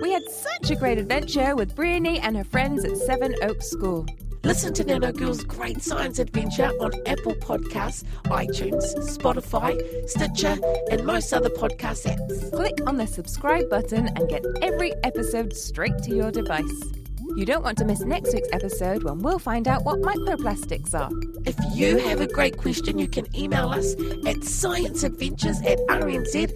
We 0.00 0.12
had 0.12 0.22
such 0.30 0.70
a 0.70 0.76
great 0.76 0.98
adventure 0.98 1.54
with 1.54 1.74
Briony 1.74 2.18
and 2.20 2.36
her 2.36 2.44
friends 2.44 2.84
at 2.84 2.96
Seven 2.96 3.34
Oaks 3.42 3.70
School. 3.70 4.06
Listen 4.44 4.72
to 4.74 4.84
Nano 4.84 5.12
Girl's 5.12 5.44
great 5.44 5.82
science 5.82 6.18
adventure 6.18 6.70
on 6.80 6.92
Apple 7.06 7.34
Podcasts, 7.34 8.04
iTunes, 8.26 8.94
Spotify, 8.96 9.78
Stitcher, 10.08 10.56
and 10.90 11.04
most 11.04 11.32
other 11.32 11.50
podcast 11.50 12.06
apps. 12.06 12.52
Click 12.52 12.74
on 12.86 12.96
the 12.96 13.06
subscribe 13.06 13.68
button 13.68 14.08
and 14.08 14.28
get 14.28 14.44
every 14.62 14.92
episode 15.02 15.54
straight 15.54 15.98
to 16.04 16.14
your 16.14 16.30
device. 16.30 16.82
You 17.38 17.46
don't 17.46 17.62
want 17.62 17.78
to 17.78 17.84
miss 17.84 18.00
next 18.00 18.34
week's 18.34 18.48
episode 18.50 19.04
when 19.04 19.20
we'll 19.20 19.38
find 19.38 19.68
out 19.68 19.84
what 19.84 20.02
microplastics 20.02 20.92
are. 20.92 21.08
If 21.46 21.54
you 21.72 21.96
have 21.98 22.20
a 22.20 22.26
great 22.26 22.56
question, 22.56 22.98
you 22.98 23.06
can 23.06 23.26
email 23.38 23.68
us 23.68 23.92
at 23.92 24.38
scienceadventures 24.38 25.64
at 25.64 25.78
rnz.co.nz. 25.86 26.48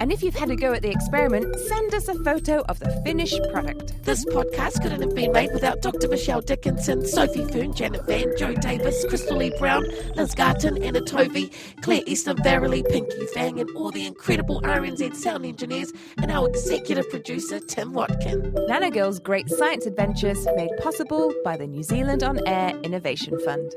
And 0.00 0.12
if 0.12 0.24
you've 0.24 0.34
had 0.34 0.50
a 0.50 0.56
go 0.56 0.72
at 0.72 0.82
the 0.82 0.90
experiment, 0.90 1.54
send 1.54 1.94
us 1.94 2.08
a 2.08 2.14
photo 2.24 2.62
of 2.62 2.80
the 2.80 2.90
finished 3.04 3.40
product. 3.52 3.94
This 4.02 4.24
podcast 4.24 4.82
couldn't 4.82 5.02
have 5.02 5.14
been 5.14 5.30
made 5.30 5.52
without 5.52 5.82
Dr. 5.82 6.08
Michelle 6.08 6.40
Dickinson, 6.40 7.06
Sophie 7.06 7.44
Fern, 7.44 7.74
Janet 7.74 8.04
Van, 8.06 8.36
Joe 8.36 8.54
Davis, 8.54 9.04
Crystal 9.08 9.36
Lee 9.36 9.56
Brown, 9.56 9.84
Liz 10.16 10.34
Garton, 10.34 10.82
Anna 10.82 11.00
Tovey, 11.00 11.52
Claire 11.80 12.02
Easton, 12.06 12.42
Verily, 12.42 12.82
Pinky 12.82 13.26
Fang, 13.26 13.60
and 13.60 13.70
all 13.76 13.92
the 13.92 14.04
incredible 14.04 14.60
RNZ 14.62 15.14
sound 15.14 15.46
engineers, 15.46 15.92
and 16.18 16.32
our 16.32 16.48
executive 16.48 17.08
producer, 17.08 17.60
Tim 17.60 17.92
Watkin. 17.92 18.52
Nano 18.66 18.95
Girls' 18.96 19.18
Great 19.18 19.50
Science 19.50 19.84
Adventures 19.84 20.48
made 20.56 20.70
possible 20.78 21.30
by 21.44 21.58
the 21.58 21.66
New 21.66 21.82
Zealand 21.82 22.22
On 22.22 22.40
Air 22.48 22.70
Innovation 22.82 23.38
Fund. 23.44 23.74